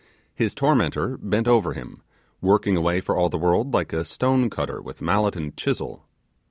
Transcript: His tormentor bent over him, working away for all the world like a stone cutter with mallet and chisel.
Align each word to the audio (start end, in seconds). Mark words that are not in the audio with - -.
His 0.33 0.55
tormentor 0.55 1.15
bent 1.19 1.47
over 1.47 1.73
him, 1.73 2.01
working 2.41 2.75
away 2.75 3.01
for 3.01 3.15
all 3.15 3.29
the 3.29 3.37
world 3.37 3.71
like 3.75 3.93
a 3.93 4.03
stone 4.03 4.49
cutter 4.49 4.81
with 4.81 4.99
mallet 4.99 5.35
and 5.35 5.55
chisel. 5.55 6.07